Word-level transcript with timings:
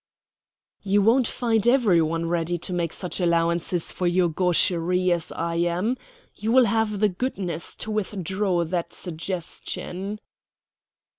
"You 0.81 1.03
won't 1.03 1.27
find 1.27 1.67
every 1.67 2.01
one 2.01 2.27
ready 2.27 2.57
to 2.57 2.73
make 2.73 2.91
such 2.91 3.19
allowances 3.21 3.91
for 3.91 4.07
your 4.07 4.29
gaucherie 4.29 5.11
as 5.11 5.31
I 5.31 5.57
am. 5.57 5.95
You 6.33 6.51
will 6.51 6.65
have 6.65 7.01
the 7.01 7.09
goodness 7.09 7.75
to 7.75 7.91
withdraw 7.91 8.65
that 8.65 8.93
suggestion." 8.93 10.19